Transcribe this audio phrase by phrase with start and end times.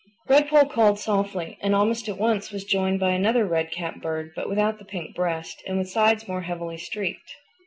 [0.27, 4.49] Redpoll called softly and almost at once was joined by another red capped bird but
[4.49, 7.35] without the pink breast, and with sides more heavily streaked.